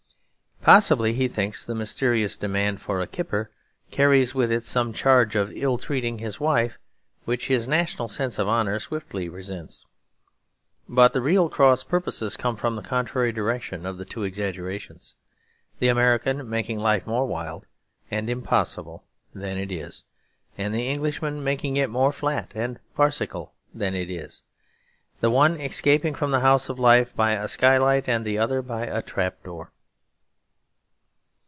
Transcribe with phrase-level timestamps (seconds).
[0.63, 3.49] Possibly he thinks the mysterious demand for a kipper
[3.89, 6.77] carries with it some charge of ill treating his wife;
[7.25, 9.87] which his national sense of honour swiftly resents.
[10.87, 15.15] But the real cross purposes come from the contrary direction of the two exaggerations,
[15.79, 17.65] the American making life more wild
[18.11, 20.03] and impossible than it is,
[20.59, 24.43] and the Englishman making it more flat and farcical than it is;
[25.21, 28.85] the one escaping from the house of life by a skylight and the other by
[28.85, 29.71] a trap door.